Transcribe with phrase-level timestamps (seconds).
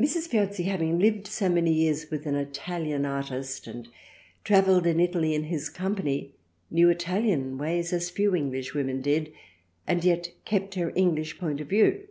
[0.00, 0.30] Mrs.
[0.30, 3.88] Piozzi having lived so many years with an Italian Artist and
[4.42, 6.32] travelled in Italy in his company
[6.70, 9.34] knew Italian ways as few Englishwomen did,
[9.86, 12.06] and yet kept her English point of view.